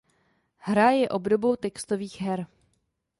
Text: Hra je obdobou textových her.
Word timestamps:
Hra 0.57 0.91
je 0.91 1.09
obdobou 1.09 1.55
textových 1.55 2.21
her. 2.21 2.47